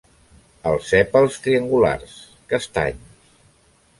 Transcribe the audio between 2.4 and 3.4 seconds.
castanys.